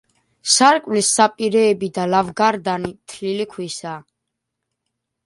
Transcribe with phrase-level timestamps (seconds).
[0.51, 4.01] სარკმლის საპირეები და ლავგარდანი თლილი ქვისაა.